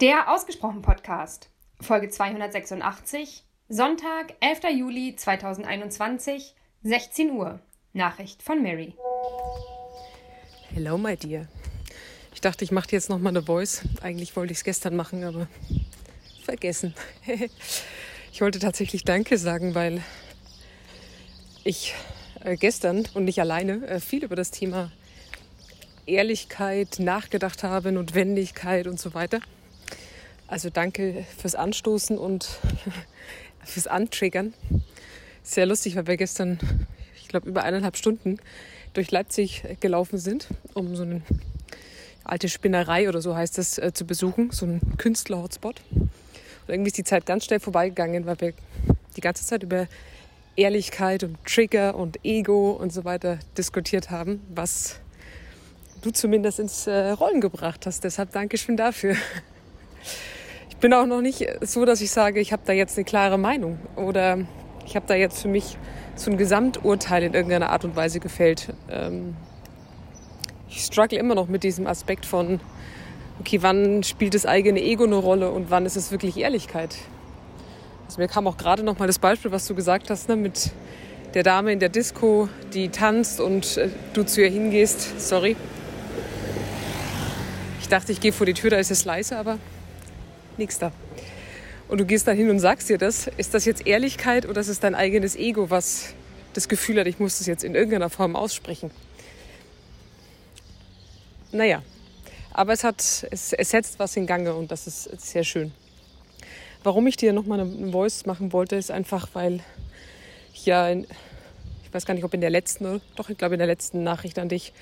Der 0.00 0.32
Ausgesprochen 0.32 0.80
Podcast, 0.80 1.50
Folge 1.80 2.08
286, 2.08 3.42
Sonntag, 3.68 4.32
11. 4.38 4.60
Juli 4.78 5.16
2021, 5.16 6.54
16 6.84 7.32
Uhr. 7.32 7.58
Nachricht 7.94 8.44
von 8.44 8.62
Mary. 8.62 8.94
Hello, 10.72 10.96
my 10.98 11.16
dear. 11.16 11.48
Ich 12.32 12.40
dachte, 12.40 12.62
ich 12.62 12.70
mache 12.70 12.86
jetzt 12.92 13.10
noch 13.10 13.18
mal 13.18 13.30
eine 13.30 13.42
Voice. 13.42 13.82
Eigentlich 14.00 14.36
wollte 14.36 14.52
ich 14.52 14.58
es 14.58 14.64
gestern 14.64 14.94
machen, 14.94 15.24
aber 15.24 15.48
vergessen. 16.44 16.94
ich 18.32 18.40
wollte 18.40 18.60
tatsächlich 18.60 19.02
Danke 19.02 19.36
sagen, 19.36 19.74
weil 19.74 20.04
ich 21.64 21.96
äh, 22.44 22.56
gestern 22.56 23.04
und 23.14 23.24
nicht 23.24 23.40
alleine 23.40 23.84
äh, 23.88 23.98
viel 23.98 24.22
über 24.22 24.36
das 24.36 24.52
Thema 24.52 24.92
Ehrlichkeit 26.06 27.00
nachgedacht 27.00 27.64
habe, 27.64 27.90
Notwendigkeit 27.90 28.86
und 28.86 29.00
so 29.00 29.12
weiter. 29.14 29.40
Also 30.48 30.70
danke 30.70 31.26
fürs 31.36 31.54
Anstoßen 31.54 32.16
und 32.16 32.48
fürs 33.64 33.86
Antriggern. 33.86 34.54
Sehr 35.42 35.66
lustig, 35.66 35.94
weil 35.94 36.06
wir 36.06 36.16
gestern, 36.16 36.58
ich 37.20 37.28
glaube, 37.28 37.48
über 37.48 37.62
eineinhalb 37.64 37.98
Stunden 37.98 38.38
durch 38.94 39.10
Leipzig 39.10 39.62
gelaufen 39.80 40.18
sind, 40.18 40.48
um 40.72 40.96
so 40.96 41.02
eine 41.02 41.20
alte 42.24 42.48
Spinnerei 42.48 43.08
oder 43.08 43.20
so 43.20 43.36
heißt 43.36 43.58
das 43.58 43.76
äh, 43.76 43.92
zu 43.92 44.06
besuchen, 44.06 44.50
so 44.50 44.64
einen 44.64 44.96
Künstler-Hotspot. 44.96 45.82
Und 45.90 46.08
irgendwie 46.66 46.88
ist 46.88 46.98
die 46.98 47.04
Zeit 47.04 47.26
ganz 47.26 47.44
schnell 47.44 47.60
vorbeigegangen, 47.60 48.24
weil 48.24 48.40
wir 48.40 48.54
die 49.16 49.20
ganze 49.20 49.44
Zeit 49.44 49.62
über 49.62 49.86
Ehrlichkeit 50.56 51.24
und 51.24 51.36
Trigger 51.44 51.94
und 51.94 52.24
Ego 52.24 52.72
und 52.72 52.92
so 52.92 53.04
weiter 53.04 53.38
diskutiert 53.56 54.10
haben, 54.10 54.42
was 54.54 54.98
du 56.00 56.10
zumindest 56.10 56.58
ins 56.58 56.86
äh, 56.86 57.10
Rollen 57.10 57.42
gebracht 57.42 57.84
hast. 57.84 58.02
Deshalb 58.02 58.32
danke 58.32 58.56
schön 58.56 58.78
dafür 58.78 59.14
bin 60.80 60.92
auch 60.94 61.06
noch 61.06 61.20
nicht 61.20 61.46
so, 61.62 61.84
dass 61.84 62.00
ich 62.00 62.10
sage, 62.10 62.40
ich 62.40 62.52
habe 62.52 62.62
da 62.64 62.72
jetzt 62.72 62.96
eine 62.96 63.04
klare 63.04 63.38
Meinung 63.38 63.78
oder 63.96 64.38
ich 64.86 64.96
habe 64.96 65.06
da 65.06 65.14
jetzt 65.14 65.42
für 65.42 65.48
mich 65.48 65.76
so 66.14 66.30
ein 66.30 66.38
Gesamturteil 66.38 67.22
in 67.22 67.34
irgendeiner 67.34 67.70
Art 67.70 67.84
und 67.84 67.96
Weise 67.96 68.20
gefällt. 68.20 68.72
Ähm, 68.90 69.36
ich 70.68 70.82
struggle 70.84 71.18
immer 71.18 71.34
noch 71.34 71.48
mit 71.48 71.62
diesem 71.62 71.86
Aspekt 71.86 72.26
von, 72.26 72.60
okay, 73.40 73.62
wann 73.62 74.02
spielt 74.02 74.34
das 74.34 74.46
eigene 74.46 74.80
Ego 74.80 75.04
eine 75.04 75.16
Rolle 75.16 75.50
und 75.50 75.70
wann 75.70 75.86
ist 75.86 75.96
es 75.96 76.10
wirklich 76.10 76.36
Ehrlichkeit? 76.36 76.96
Also 78.06 78.20
mir 78.20 78.28
kam 78.28 78.46
auch 78.46 78.56
gerade 78.56 78.82
noch 78.82 78.98
mal 78.98 79.06
das 79.06 79.18
Beispiel, 79.18 79.50
was 79.50 79.66
du 79.66 79.74
gesagt 79.74 80.10
hast, 80.10 80.28
ne, 80.28 80.36
mit 80.36 80.70
der 81.34 81.42
Dame 81.42 81.72
in 81.72 81.78
der 81.78 81.88
Disco, 81.88 82.48
die 82.72 82.88
tanzt 82.88 83.40
und 83.40 83.76
äh, 83.76 83.88
du 84.14 84.24
zu 84.24 84.42
ihr 84.42 84.50
hingehst. 84.50 85.20
Sorry. 85.20 85.56
Ich 87.80 87.88
dachte, 87.88 88.12
ich 88.12 88.20
gehe 88.20 88.32
vor 88.32 88.46
die 88.46 88.54
Tür, 88.54 88.70
da 88.70 88.76
ist 88.76 88.90
es 88.90 89.04
leise, 89.04 89.38
aber 89.38 89.58
nichts 90.58 90.78
da. 90.78 90.92
Und 91.88 91.98
du 91.98 92.04
gehst 92.04 92.26
dann 92.28 92.36
hin 92.36 92.50
und 92.50 92.60
sagst 92.60 92.88
dir 92.88 92.98
das. 92.98 93.28
Ist 93.36 93.54
das 93.54 93.64
jetzt 93.64 93.86
Ehrlichkeit 93.86 94.46
oder 94.46 94.60
ist 94.60 94.68
es 94.68 94.80
dein 94.80 94.94
eigenes 94.94 95.36
Ego, 95.36 95.70
was 95.70 96.14
das 96.52 96.68
Gefühl 96.68 97.00
hat, 97.00 97.06
ich 97.06 97.18
muss 97.18 97.38
das 97.38 97.46
jetzt 97.46 97.64
in 97.64 97.74
irgendeiner 97.74 98.10
Form 98.10 98.36
aussprechen? 98.36 98.90
Naja, 101.50 101.82
aber 102.52 102.72
es, 102.72 102.84
hat, 102.84 103.00
es, 103.30 103.52
es 103.52 103.70
setzt 103.70 103.98
was 103.98 104.16
in 104.16 104.26
Gange 104.26 104.54
und 104.54 104.70
das 104.70 104.86
ist 104.86 105.04
sehr 105.20 105.44
schön. 105.44 105.72
Warum 106.82 107.06
ich 107.06 107.16
dir 107.16 107.32
nochmal 107.32 107.60
eine 107.60 107.92
Voice 107.92 108.26
machen 108.26 108.52
wollte, 108.52 108.76
ist 108.76 108.90
einfach, 108.90 109.28
weil 109.32 109.60
ich 110.52 110.66
ja, 110.66 110.88
in, 110.88 111.06
ich 111.84 111.94
weiß 111.94 112.04
gar 112.04 112.14
nicht, 112.14 112.24
ob 112.24 112.34
in 112.34 112.40
der 112.40 112.50
letzten, 112.50 113.00
doch, 113.16 113.30
ich 113.30 113.38
glaube 113.38 113.54
in 113.54 113.58
der 113.58 113.66
letzten 113.66 114.02
Nachricht 114.02 114.38
an 114.38 114.48
dich 114.48 114.72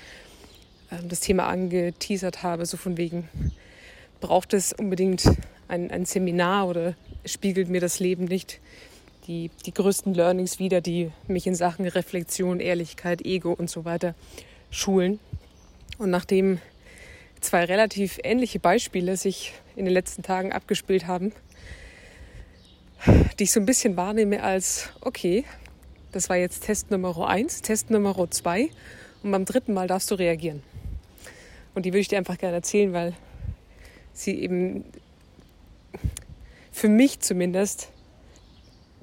ähm, 0.91 1.07
das 1.07 1.21
Thema 1.21 1.47
angeteasert 1.47 2.43
habe, 2.43 2.65
so 2.65 2.75
von 2.77 2.97
wegen, 2.97 3.29
braucht 4.19 4.53
es 4.53 4.73
unbedingt 4.73 5.23
ein, 5.67 5.91
ein 5.91 6.05
Seminar 6.05 6.67
oder 6.67 6.95
spiegelt 7.25 7.69
mir 7.69 7.81
das 7.81 7.99
Leben 7.99 8.25
nicht 8.25 8.59
die, 9.27 9.51
die 9.65 9.73
größten 9.73 10.13
Learnings 10.13 10.59
wieder, 10.59 10.81
die 10.81 11.11
mich 11.27 11.47
in 11.47 11.55
Sachen 11.55 11.85
Reflexion, 11.85 12.59
Ehrlichkeit, 12.59 13.25
Ego 13.25 13.51
und 13.51 13.69
so 13.69 13.85
weiter 13.85 14.15
schulen. 14.71 15.19
Und 15.97 16.09
nachdem 16.09 16.59
zwei 17.41 17.65
relativ 17.65 18.19
ähnliche 18.23 18.59
Beispiele 18.59 19.17
sich 19.17 19.53
in 19.75 19.85
den 19.85 19.93
letzten 19.93 20.23
Tagen 20.23 20.53
abgespielt 20.53 21.07
haben, 21.07 21.33
die 23.37 23.43
ich 23.43 23.51
so 23.51 23.59
ein 23.59 23.65
bisschen 23.65 23.97
wahrnehme 23.97 24.41
als, 24.41 24.89
okay, 25.01 25.43
das 26.11 26.29
war 26.29 26.37
jetzt 26.37 26.63
Test 26.63 26.89
Nummer 26.89 27.27
eins, 27.27 27.61
Test 27.61 27.91
Nummer 27.91 28.29
zwei 28.31 28.69
und 29.23 29.31
beim 29.31 29.45
dritten 29.45 29.73
Mal 29.73 29.87
darfst 29.87 30.09
du 30.09 30.15
reagieren. 30.15 30.63
Und 31.75 31.85
die 31.85 31.91
würde 31.91 31.99
ich 31.99 32.07
dir 32.07 32.17
einfach 32.17 32.37
gerne 32.37 32.55
erzählen, 32.55 32.93
weil 32.93 33.13
sie 34.13 34.39
eben 34.39 34.83
für 36.77 36.89
mich 36.89 37.21
zumindest 37.21 37.89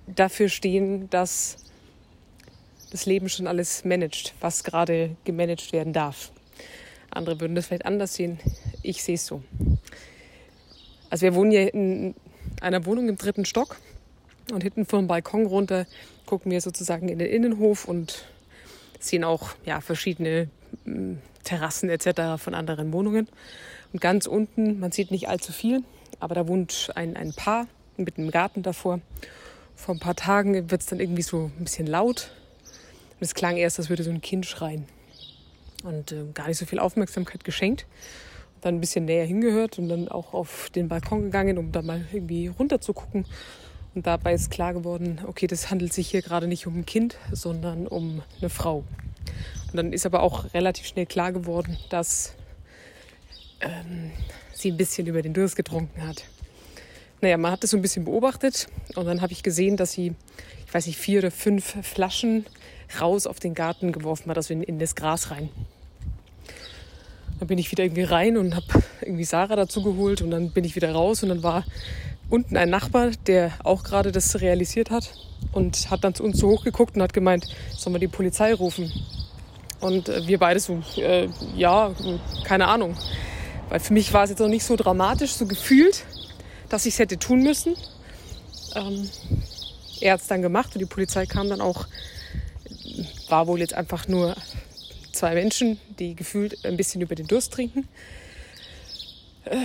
dafür 0.07 0.49
stehen, 0.49 1.11
dass 1.11 1.57
das 2.93 3.05
Leben 3.05 3.29
schon 3.29 3.49
alles 3.49 3.85
managt, 3.85 4.33
was 4.41 4.63
gerade 4.63 5.17
gemanagt 5.25 5.73
werden 5.73 5.93
darf. 5.93 6.31
Andere 7.11 7.41
würden 7.41 7.57
das 7.57 7.67
vielleicht 7.67 7.85
anders 7.85 8.15
sehen. 8.15 8.39
Ich 8.85 9.03
sehe 9.03 9.17
es 9.17 9.27
so. 9.27 9.43
Also 11.11 11.23
wir 11.23 11.35
wohnen 11.35 11.51
hier 11.51 11.75
in 11.75 12.15
einer 12.61 12.87
Wohnung 12.87 13.09
im 13.09 13.17
dritten 13.17 13.45
Stock 13.45 13.77
und 14.53 14.63
hinten 14.63 14.87
vom 14.87 15.09
Balkon 15.09 15.45
runter 15.45 15.87
gucken 16.27 16.53
wir 16.53 16.61
sozusagen 16.61 17.09
in 17.09 17.19
den 17.19 17.29
Innenhof 17.29 17.87
und 17.87 18.25
sehen 19.01 19.25
auch 19.25 19.51
ja, 19.65 19.81
verschiedene 19.81 20.49
hm, 20.85 21.19
Terrassen 21.43 21.91
etc. 21.91 22.41
von 22.41 22.55
anderen 22.55 22.93
Wohnungen. 22.93 23.29
Und 23.93 24.01
ganz 24.01 24.27
unten, 24.27 24.79
man 24.79 24.93
sieht 24.93 25.11
nicht 25.11 25.29
allzu 25.29 25.51
viel, 25.51 25.83
aber 26.25 26.35
da 26.35 26.49
wohnt 26.49 26.91
ein, 26.95 27.19
ein 27.19 27.35
Paar 27.35 27.67
mit 27.99 28.17
einem 28.17 28.31
Garten 28.31 28.63
davor. 28.63 29.01
Vor 29.77 29.95
ein 29.95 29.99
paar 29.99 30.17
Tagen 30.17 30.71
wird 30.71 30.81
es 30.81 30.87
dann 30.87 30.99
irgendwie 30.99 31.21
so 31.21 31.51
ein 31.59 31.65
bisschen 31.65 31.87
laut. 31.87 32.31
Und 33.21 33.21
es 33.21 33.35
klang 33.35 33.59
erst, 33.59 33.79
als 33.79 33.91
würde 33.91 34.05
so 34.05 34.11
ein 34.11 34.23
Kind 34.23 34.47
schreien. 34.47 34.87
Und 35.83 36.13
äh, 36.13 36.25
gar 36.33 36.49
nicht 36.49 36.57
so 36.57 36.65
viel 36.65 36.79
Aufmerksamkeit 36.79 37.45
geschenkt. 37.45 37.85
Und 38.55 38.65
dann 38.65 38.77
ein 38.77 38.81
bisschen 38.81 39.05
näher 39.05 39.27
hingehört 39.27 39.79
und 39.79 39.91
dann 39.91 40.09
auch 40.09 40.33
auf 40.33 40.71
den 40.71 40.89
Balkon 40.89 41.25
gegangen, 41.25 41.59
um 41.59 41.73
da 41.73 41.83
mal 41.83 42.07
irgendwie 42.11 42.47
runter 42.47 42.81
zu 42.81 42.95
gucken. 42.95 43.27
Und 43.95 44.07
dabei 44.07 44.33
ist 44.33 44.51
klar 44.51 44.73
geworden, 44.73 45.21
okay, 45.27 45.47
das 45.47 45.71
handelt 45.71 45.93
sich 45.93 46.09
hier 46.09 46.23
gerade 46.23 46.49
nicht 46.49 46.67
um 46.67 46.79
ein 46.79 46.87
Kind, 46.87 47.19
sondern 47.33 47.87
um 47.87 48.23
eine 48.41 48.49
Frau. 48.49 48.83
Und 49.67 49.77
dann 49.77 49.93
ist 49.93 50.07
aber 50.07 50.23
auch 50.23 50.55
relativ 50.55 50.87
schnell 50.87 51.05
klar 51.05 51.33
geworden, 51.33 51.77
dass 51.91 52.33
ähm, 53.65 54.13
sie 54.53 54.71
ein 54.71 54.77
bisschen 54.77 55.07
über 55.07 55.23
den 55.23 55.35
Durst 55.35 55.57
getrunken 55.57 56.07
hat. 56.07 56.25
Naja, 57.21 57.37
man 57.37 57.53
hat 57.53 57.63
das 57.63 57.71
so 57.71 57.77
ein 57.77 57.83
bisschen 57.83 58.05
beobachtet 58.05 58.69
und 58.95 59.07
dann 59.07 59.23
habe 59.23 59.33
ich 59.33 59.43
gesehen, 59.43 59.77
dass 59.77 59.93
sie, 59.93 60.15
ich 60.67 60.75
weiß 60.75 60.87
nicht, 60.87 60.99
vier 60.99 61.21
oder 61.21 61.31
fünf 61.31 61.77
Flaschen 61.83 62.47
raus 63.01 63.27
auf 63.27 63.41
den 63.41 63.55
Garten 63.55 63.93
geworfen 63.93 64.31
hat, 64.31 64.37
also 64.37 64.53
in, 64.53 64.63
in 64.63 64.79
das 64.79 64.95
Gras 64.95 65.31
rein. 65.31 65.49
Dann 67.39 67.49
bin 67.49 67.59
ich 67.59 67.71
wieder 67.71 67.85
irgendwie 67.85 68.03
rein 68.03 68.37
und 68.37 68.55
habe 68.55 68.67
irgendwie 69.01 69.25
Sarah 69.25 69.57
dazu 69.57 69.83
geholt 69.83 70.23
und 70.23 70.31
dann 70.31 70.51
bin 70.51 70.65
ich 70.65 70.77
wieder 70.77 70.93
raus 70.93 71.23
und 71.23 71.31
dann 71.31 71.43
war 71.43 71.65
unten 72.31 72.57
ein 72.57 72.71
Nachbar, 72.71 73.11
der 73.27 73.53
auch 73.65 73.85
gerade 73.85 74.13
das 74.13 74.41
realisiert 74.41 74.91
hat 74.91 75.15
und 75.53 75.91
hat 75.91 76.05
dann 76.05 76.15
zu 76.15 76.25
uns 76.25 76.39
so 76.39 76.49
hochgeguckt 76.49 76.97
und 76.97 77.03
hat 77.03 77.13
gemeint, 77.13 77.47
sollen 77.77 77.95
wir 77.95 78.01
die 78.01 78.09
Polizei 78.09 78.55
rufen? 78.55 78.93
Und 79.81 80.09
äh, 80.09 80.27
wir 80.27 80.39
beide 80.39 80.61
so, 80.61 80.83
äh, 80.97 81.29
ja, 81.57 81.93
keine 82.45 82.67
Ahnung. 82.69 82.97
Weil 83.69 83.81
für 83.81 83.93
mich 83.93 84.13
war 84.13 84.25
es 84.25 84.31
jetzt 84.31 84.41
noch 84.41 84.49
nicht 84.49 84.65
so 84.65 84.77
dramatisch, 84.77 85.33
so 85.33 85.47
gefühlt, 85.47 86.05
dass 86.69 86.87
ich 86.87 86.95
es 86.95 86.99
hätte 86.99 87.19
tun 87.19 87.43
müssen. 87.43 87.77
Ähm, 88.75 89.09
er 90.01 90.15
hat 90.15 90.21
es 90.21 90.27
dann 90.27 90.43
gemacht 90.43 90.75
und 90.75 90.81
die 90.81 90.87
Polizei 90.87 91.27
kam 91.27 91.49
dann 91.49 91.61
auch. 91.61 91.87
War 93.29 93.47
wohl 93.47 93.61
jetzt 93.61 93.75
einfach 93.75 94.07
nur 94.07 94.37
zwei 95.13 95.35
Menschen, 95.35 95.81
die 95.99 96.15
gefühlt 96.15 96.65
ein 96.65 96.77
bisschen 96.77 97.01
über 97.01 97.15
den 97.15 97.27
Durst 97.27 97.53
trinken. 97.53 97.89
Äh, 99.45 99.57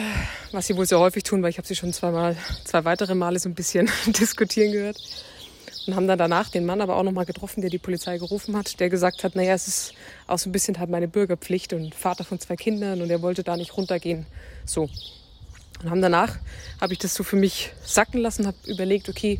was 0.51 0.67
sie 0.67 0.75
wohl 0.75 0.85
sehr 0.85 0.99
häufig 0.99 1.23
tun, 1.23 1.41
weil 1.41 1.49
ich 1.49 1.57
habe 1.57 1.67
sie 1.67 1.75
schon 1.75 1.93
zweimal, 1.93 2.35
zwei 2.65 2.85
weitere 2.85 3.15
Male 3.15 3.39
so 3.39 3.49
ein 3.49 3.55
bisschen 3.55 3.89
diskutieren 4.07 4.71
gehört 4.71 4.97
und 5.89 5.95
haben 5.95 6.07
dann 6.07 6.19
danach 6.19 6.49
den 6.49 6.67
Mann 6.67 6.81
aber 6.81 6.97
auch 6.97 7.03
nochmal 7.03 7.25
getroffen, 7.25 7.61
der 7.61 7.71
die 7.71 7.79
Polizei 7.79 8.19
gerufen 8.19 8.55
hat, 8.55 8.79
der 8.79 8.89
gesagt 8.89 9.23
hat, 9.23 9.35
naja, 9.35 9.55
es 9.55 9.67
ist 9.67 9.93
auch 10.27 10.37
so 10.37 10.47
ein 10.47 10.51
bisschen 10.51 10.77
halt 10.77 10.91
meine 10.91 11.07
Bürgerpflicht 11.07 11.73
und 11.73 11.95
Vater 11.95 12.23
von 12.23 12.39
zwei 12.39 12.55
Kindern 12.55 13.01
und 13.01 13.09
er 13.09 13.23
wollte 13.23 13.41
da 13.43 13.57
nicht 13.57 13.75
runtergehen. 13.75 14.27
So. 14.65 14.87
Und 15.81 15.89
haben 15.89 16.01
danach, 16.01 16.37
habe 16.79 16.93
ich 16.93 16.99
das 16.99 17.15
so 17.15 17.23
für 17.23 17.37
mich 17.37 17.71
sacken 17.83 18.21
lassen, 18.21 18.45
habe 18.45 18.57
überlegt, 18.67 19.09
okay, 19.09 19.39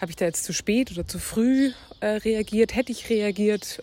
habe 0.00 0.10
ich 0.12 0.16
da 0.16 0.26
jetzt 0.26 0.44
zu 0.44 0.52
spät 0.52 0.92
oder 0.92 1.08
zu 1.08 1.18
früh 1.18 1.72
äh, 1.98 2.06
reagiert? 2.06 2.76
Hätte 2.76 2.92
ich 2.92 3.10
reagiert? 3.10 3.82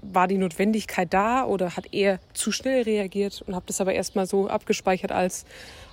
War 0.00 0.26
die 0.26 0.38
Notwendigkeit 0.38 1.12
da 1.12 1.44
oder 1.44 1.76
hat 1.76 1.92
er 1.92 2.18
zu 2.32 2.50
schnell 2.50 2.82
reagiert? 2.82 3.42
Und 3.46 3.54
habe 3.54 3.66
das 3.66 3.78
aber 3.82 3.92
erstmal 3.92 4.26
so 4.26 4.48
abgespeichert 4.48 5.12
als, 5.12 5.44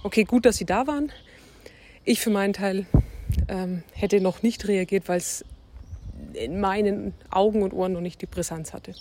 okay, 0.04 0.24
gut, 0.24 0.46
dass 0.46 0.56
sie 0.56 0.66
da 0.66 0.88
waren. 0.88 1.12
Ich 2.06 2.22
für 2.22 2.30
meinen 2.30 2.54
Teil 2.54 2.86
ähm, 3.48 3.84
hätte 3.94 4.22
noch 4.22 4.44
nicht 4.44 4.68
reagiert, 4.68 5.08
weil 5.08 5.18
es 5.18 5.46
in 6.34 6.60
meinen 6.60 7.14
Augen 7.30 7.64
und 7.64 7.74
Ohren 7.74 7.94
noch 7.94 8.02
nicht 8.02 8.22
die 8.22 8.26
Brisanz 8.26 8.74
hatte. 8.74 8.94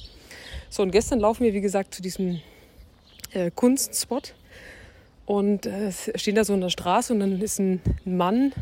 So, 0.70 0.82
und 0.82 0.90
gestern 0.90 1.20
laufen 1.20 1.44
wir, 1.44 1.54
wie 1.54 1.60
gesagt, 1.60 1.94
zu 1.94 2.02
diesem 2.02 2.40
äh, 3.32 3.50
Kunstspot. 3.50 4.34
Und 5.26 5.66
äh, 5.66 5.90
stehen 6.16 6.34
da 6.34 6.44
so 6.44 6.52
in 6.52 6.60
der 6.60 6.68
Straße 6.68 7.12
und 7.12 7.20
dann 7.20 7.40
ist 7.40 7.58
ein 7.58 7.80
Mann 8.04 8.52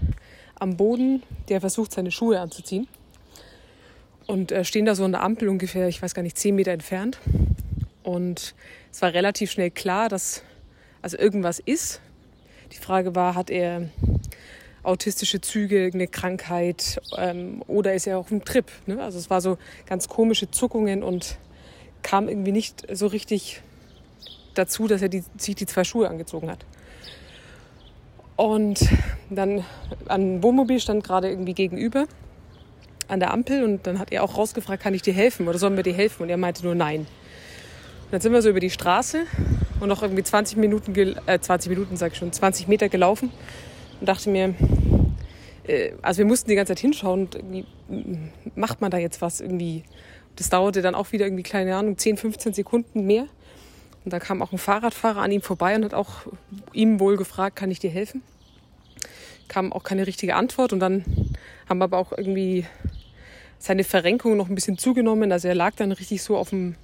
am 0.54 0.76
Boden, 0.76 1.22
der 1.48 1.60
versucht, 1.60 1.92
seine 1.92 2.12
Schuhe 2.12 2.38
anzuziehen. 2.40 2.86
Und 4.26 4.52
äh, 4.52 4.64
stehen 4.64 4.84
da 4.84 4.94
so 4.94 5.04
an 5.04 5.12
der 5.12 5.22
Ampel 5.22 5.48
ungefähr, 5.48 5.88
ich 5.88 6.00
weiß 6.00 6.14
gar 6.14 6.22
nicht, 6.22 6.38
zehn 6.38 6.54
Meter 6.54 6.70
entfernt. 6.70 7.18
Und 8.04 8.54
es 8.92 9.02
war 9.02 9.12
relativ 9.12 9.50
schnell 9.50 9.70
klar, 9.70 10.08
dass 10.08 10.44
also 11.02 11.18
irgendwas 11.18 11.58
ist. 11.58 12.00
Die 12.70 12.76
Frage 12.76 13.14
war, 13.14 13.34
hat 13.34 13.50
er 13.50 13.88
autistische 14.82 15.40
Züge, 15.40 15.90
eine 15.92 16.08
Krankheit 16.08 17.00
ähm, 17.16 17.62
oder 17.66 17.94
ist 17.94 18.06
er 18.06 18.18
auf 18.18 18.28
dem 18.28 18.44
Trip? 18.44 18.70
Ne? 18.86 19.02
Also 19.02 19.18
es 19.18 19.30
war 19.30 19.40
so 19.40 19.58
ganz 19.86 20.08
komische 20.08 20.50
Zuckungen 20.50 21.02
und 21.02 21.38
kam 22.02 22.28
irgendwie 22.28 22.52
nicht 22.52 22.86
so 22.92 23.06
richtig 23.06 23.62
dazu, 24.54 24.88
dass 24.88 25.02
er 25.02 25.08
die, 25.08 25.22
sich 25.38 25.54
die 25.54 25.66
zwei 25.66 25.84
Schuhe 25.84 26.08
angezogen 26.08 26.50
hat. 26.50 26.64
Und 28.36 28.80
dann 29.30 29.64
ein 30.08 30.42
Wohnmobil 30.42 30.80
stand 30.80 31.04
gerade 31.04 31.28
irgendwie 31.28 31.54
gegenüber 31.54 32.06
an 33.06 33.20
der 33.20 33.32
Ampel 33.32 33.62
und 33.62 33.86
dann 33.86 33.98
hat 33.98 34.10
er 34.10 34.24
auch 34.24 34.36
rausgefragt, 34.36 34.82
kann 34.82 34.94
ich 34.94 35.02
dir 35.02 35.12
helfen 35.12 35.46
oder 35.46 35.58
sollen 35.58 35.76
wir 35.76 35.82
dir 35.82 35.94
helfen? 35.94 36.24
Und 36.24 36.28
er 36.28 36.38
meinte 36.38 36.64
nur 36.64 36.74
nein. 36.74 37.00
Und 37.00 38.12
dann 38.12 38.20
sind 38.20 38.32
wir 38.32 38.42
so 38.42 38.48
über 38.48 38.60
die 38.60 38.70
Straße 38.70 39.26
und 39.80 39.88
noch 39.88 40.02
irgendwie 40.02 40.22
20 40.24 40.56
Minuten, 40.58 40.94
äh, 41.26 41.38
20 41.38 41.70
Minuten 41.70 41.96
sag 41.96 42.12
ich 42.12 42.18
schon, 42.18 42.32
20 42.32 42.68
Meter 42.68 42.88
gelaufen 42.88 43.30
und 44.02 44.06
dachte 44.06 44.30
mir, 44.30 44.52
äh, 45.62 45.92
also 46.02 46.18
wir 46.18 46.24
mussten 46.24 46.50
die 46.50 46.56
ganze 46.56 46.72
Zeit 46.72 46.80
hinschauen 46.80 47.20
und 47.20 47.36
irgendwie 47.36 47.64
macht 48.56 48.80
man 48.80 48.90
da 48.90 48.98
jetzt 48.98 49.22
was 49.22 49.40
irgendwie. 49.40 49.84
Das 50.34 50.48
dauerte 50.48 50.82
dann 50.82 50.96
auch 50.96 51.12
wieder 51.12 51.24
irgendwie, 51.24 51.44
keine 51.44 51.76
Ahnung, 51.76 51.96
10, 51.96 52.16
15 52.16 52.52
Sekunden 52.52 53.06
mehr. 53.06 53.26
Und 54.04 54.12
da 54.12 54.18
kam 54.18 54.42
auch 54.42 54.50
ein 54.50 54.58
Fahrradfahrer 54.58 55.20
an 55.20 55.30
ihm 55.30 55.40
vorbei 55.40 55.76
und 55.76 55.84
hat 55.84 55.94
auch 55.94 56.26
ihm 56.72 56.98
wohl 56.98 57.16
gefragt, 57.16 57.54
kann 57.54 57.70
ich 57.70 57.78
dir 57.78 57.90
helfen? 57.90 58.22
Kam 59.46 59.72
auch 59.72 59.84
keine 59.84 60.08
richtige 60.08 60.34
Antwort 60.34 60.72
und 60.72 60.80
dann 60.80 61.04
haben 61.68 61.80
aber 61.80 61.96
auch 61.98 62.10
irgendwie 62.10 62.66
seine 63.60 63.84
Verrenkung 63.84 64.36
noch 64.36 64.48
ein 64.48 64.56
bisschen 64.56 64.78
zugenommen. 64.78 65.30
Also 65.30 65.46
er 65.46 65.54
lag 65.54 65.76
dann 65.76 65.92
richtig 65.92 66.24
so 66.24 66.36
auf 66.36 66.50
dem, 66.50 66.74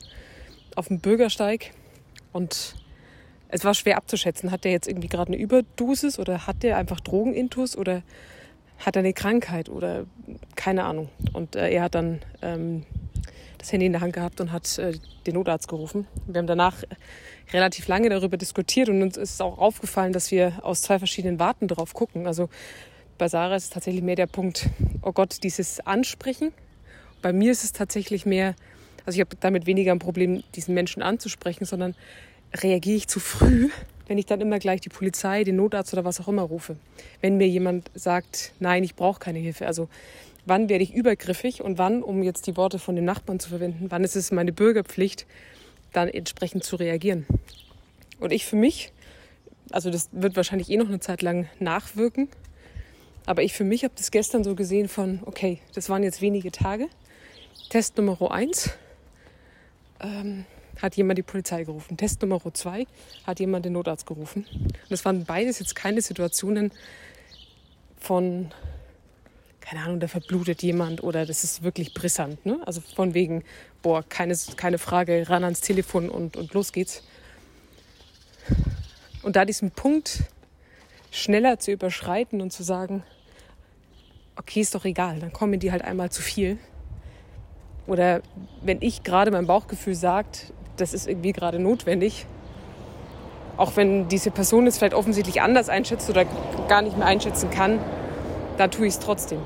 auf 0.77 0.87
dem 0.87 1.01
Bürgersteig 1.01 1.73
und 2.33 2.77
es 3.49 3.65
war 3.65 3.75
schwer 3.75 3.97
abzuschätzen. 3.97 4.51
Hat 4.51 4.65
er 4.65 4.73
jetzt 4.73 4.89
irgendwie 4.89 5.09
gerade 5.09 5.33
eine 5.33 5.41
Überdosis 5.41 6.19
oder 6.19 6.47
hat 6.47 6.63
er 6.65 6.77
einfach 6.77 7.01
Drogenintus 7.01 7.77
oder 7.77 8.03
hat 8.79 8.97
er 8.97 9.01
eine 9.01 9.13
Krankheit 9.13 9.69
oder 9.69 10.05
keine 10.55 10.85
Ahnung. 10.85 11.09
Und 11.33 11.57
äh, 11.57 11.71
er 11.71 11.83
hat 11.83 11.95
dann 11.95 12.21
ähm, 12.43 12.85
das 13.59 13.73
Handy 13.73 13.87
in 13.87 13.93
der 13.93 14.01
Hand 14.01 14.13
gehabt 14.13 14.41
und 14.41 14.53
hat 14.53 14.79
äh, 14.79 14.93
den 15.27 15.35
Notarzt 15.35 15.69
gerufen. 15.69 16.07
Wir 16.27 16.39
haben 16.39 16.47
danach 16.47 16.85
relativ 17.53 17.89
lange 17.89 18.09
darüber 18.09 18.37
diskutiert 18.37 18.89
und 18.89 19.03
uns 19.03 19.17
ist 19.17 19.43
auch 19.43 19.59
aufgefallen, 19.59 20.13
dass 20.13 20.31
wir 20.31 20.61
aus 20.63 20.83
zwei 20.83 20.99
verschiedenen 20.99 21.39
Warten 21.39 21.67
drauf 21.67 21.95
gucken. 21.95 22.27
Also 22.27 22.49
bei 23.17 23.29
Sarah 23.29 23.57
ist 23.57 23.65
es 23.65 23.71
tatsächlich 23.71 24.03
mehr 24.03 24.17
der 24.17 24.27
Punkt, 24.27 24.69
oh 25.03 25.13
Gott, 25.13 25.43
dieses 25.43 25.81
Ansprechen. 25.81 26.53
Bei 27.21 27.33
mir 27.33 27.51
ist 27.51 27.65
es 27.65 27.73
tatsächlich 27.73 28.27
mehr, 28.27 28.55
also 29.05 29.17
ich 29.17 29.21
habe 29.21 29.37
damit 29.41 29.67
weniger 29.67 29.91
ein 29.91 29.99
Problem, 29.99 30.45
diesen 30.55 30.75
Menschen 30.75 31.03
anzusprechen, 31.03 31.65
sondern 31.65 31.97
reagiere 32.55 32.97
ich 32.97 33.09
zu 33.09 33.21
früh, 33.21 33.71
wenn 34.07 34.19
ich 34.19 34.27
dann 34.27 34.41
immer 34.41 34.59
gleich 34.59 34.81
die 34.81 34.89
Polizei, 34.89 35.45
den 35.45 35.57
Notarzt 35.57 35.93
oder 35.93 36.05
was 36.05 36.21
auch 36.21 36.29
immer 36.29 36.43
rufe. 36.43 36.77
Wenn 37.21 37.37
mir 37.37 37.49
jemand 37.49 37.91
sagt, 37.95 38.53
nein, 38.59 38.83
ich 38.85 38.95
brauche 38.95 39.21
keine 39.21 39.39
Hilfe. 39.39 39.67
Also 39.67 39.89
wann 40.47 40.69
werde 40.69 40.83
ich 40.83 40.95
übergriffig 40.95 41.63
und 41.63 41.79
wann, 41.79 42.03
um 42.03 42.23
jetzt 42.23 42.47
die 42.47 42.57
Worte 42.57 42.79
von 42.79 42.97
dem 42.97 43.05
Nachbarn 43.05 43.39
zu 43.39 43.51
verwenden, 43.51 43.87
wann 43.91 44.03
ist 44.05 44.17
es 44.17 44.33
meine 44.33 44.53
Bürgerpflicht, 44.53 45.27
dann 45.93 46.09
entsprechend 46.09 46.65
zu 46.65 46.77
reagieren. 46.77 47.27
Und 48.19 48.33
ich 48.33 48.47
für 48.47 48.57
mich, 48.57 48.93
also 49.71 49.91
das 49.91 50.09
wird 50.13 50.37
wahrscheinlich 50.37 50.71
eh 50.71 50.77
noch 50.77 50.89
eine 50.89 51.01
Zeit 51.01 51.23
lang 51.23 51.49
nachwirken, 51.61 52.29
aber 53.27 53.43
ich 53.43 53.53
für 53.53 53.65
mich 53.65 53.85
habe 53.85 53.93
das 53.95 54.11
gestern 54.11 54.43
so 54.43 54.55
gesehen 54.55 54.89
von, 54.89 55.21
okay, 55.27 55.59
das 55.75 55.91
waren 55.91 56.03
jetzt 56.03 56.23
wenige 56.23 56.51
Tage. 56.51 56.89
Test 57.69 57.99
Nummer 57.99 58.31
eins 58.31 58.71
ähm, 60.01 60.47
hat 60.81 60.97
jemand 60.97 61.19
die 61.19 61.23
Polizei 61.23 61.65
gerufen. 61.65 61.97
Test 61.97 62.23
Nummer 62.23 62.41
zwei 62.55 62.87
hat 63.27 63.41
jemand 63.41 63.65
den 63.65 63.73
Notarzt 63.73 64.07
gerufen. 64.07 64.47
Und 64.53 64.91
das 64.91 65.05
waren 65.05 65.25
beides 65.25 65.59
jetzt 65.59 65.75
keine 65.75 66.01
Situationen 66.03 66.73
von 67.99 68.51
keine 69.69 69.83
Ahnung, 69.83 70.01
da 70.01 70.09
verblutet 70.09 70.63
jemand 70.63 71.03
oder 71.03 71.27
das 71.27 71.45
ist 71.45 71.63
wirklich 71.63 71.93
brisant. 71.93 72.47
Ne? 72.47 72.59
Also 72.65 72.81
von 72.81 73.13
wegen, 73.13 73.45
boah, 73.83 74.03
keine, 74.03 74.35
keine 74.57 74.79
Frage, 74.79 75.29
ran 75.29 75.45
ans 75.45 75.61
Telefon 75.61 76.09
und, 76.09 76.39
und 76.39 76.55
los 76.55 76.73
geht's. 76.73 77.03
Und 79.23 79.37
da 79.37 79.45
diesen 79.45 79.71
Punkt 79.71 80.23
schneller 81.11 81.59
zu 81.59 81.71
überschreiten 81.71 82.41
und 82.41 82.51
zu 82.51 82.63
sagen, 82.63 83.03
okay, 84.37 84.63
ist 84.63 84.75
doch 84.75 84.87
egal, 84.87 85.21
dann 85.21 85.35
kommen 85.35 85.61
die 85.61 85.71
halt 85.71 85.83
einmal 85.83 86.11
zu 86.11 86.23
viel. 86.23 86.59
Oder 87.87 88.23
wenn 88.63 88.81
ich 88.81 89.03
gerade 89.03 89.31
mein 89.31 89.47
Bauchgefühl 89.47 89.95
sagt, 89.95 90.53
das 90.81 90.95
ist 90.95 91.07
irgendwie 91.07 91.33
gerade 91.33 91.59
notwendig, 91.59 92.27
auch 93.57 93.77
wenn 93.77 94.09
diese 94.09 94.31
Person 94.31 94.67
es 94.67 94.79
vielleicht 94.79 94.95
offensichtlich 94.95 95.43
anders 95.43 95.69
einschätzt 95.69 96.09
oder 96.09 96.25
gar 96.69 96.81
nicht 96.83 96.97
mehr 96.97 97.07
einschätzen 97.07 97.51
kann, 97.51 97.81
dann 98.57 98.71
tue 98.71 98.87
ich 98.87 98.95
es 98.95 99.01
trotzdem. 99.01 99.41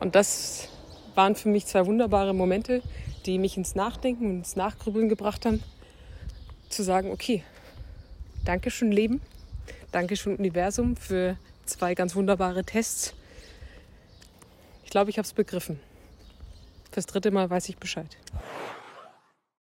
Und 0.00 0.14
das 0.14 0.68
waren 1.16 1.34
für 1.34 1.48
mich 1.48 1.66
zwei 1.66 1.86
wunderbare 1.86 2.32
Momente, 2.34 2.82
die 3.26 3.38
mich 3.38 3.56
ins 3.56 3.74
Nachdenken 3.74 4.26
und 4.26 4.38
ins 4.38 4.56
Nachgrübeln 4.56 5.08
gebracht 5.08 5.44
haben. 5.44 5.62
Zu 6.68 6.84
sagen, 6.84 7.10
okay, 7.10 7.42
danke 8.44 8.70
schön 8.70 8.92
Leben, 8.92 9.20
danke 9.90 10.16
schön 10.16 10.36
Universum 10.36 10.96
für 10.96 11.36
zwei 11.66 11.94
ganz 11.94 12.14
wunderbare 12.14 12.62
Tests. 12.62 13.14
Ich 14.84 14.90
glaube, 14.90 15.10
ich 15.10 15.18
habe 15.18 15.26
es 15.26 15.32
begriffen. 15.32 15.80
Fürs 16.92 17.06
dritte 17.06 17.30
Mal 17.30 17.50
weiß 17.50 17.68
ich 17.68 17.76
Bescheid. 17.76 18.16